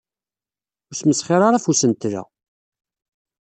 Ur 0.89 0.95
smesxir 0.95 1.31
ara 1.41 1.53
ɣef 1.57 1.65
usentel-a. 1.71 2.23